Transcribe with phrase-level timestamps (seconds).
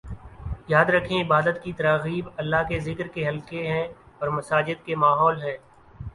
[0.67, 3.87] یاد رکھیں عبادت کی تراغیب اللہ کے ذکر کے حلقے ہیں
[4.19, 5.57] اور مساجد کے ماحول ہیں